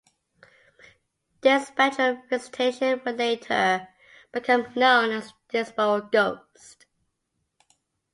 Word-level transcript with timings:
This 1.41 1.67
spectral 1.67 2.23
visitation 2.27 2.99
would 3.05 3.19
later 3.19 3.87
become 4.31 4.65
known 4.75 5.11
as 5.11 5.31
the 5.51 5.59
Dixboro 5.59 6.11
Ghost. 6.11 6.87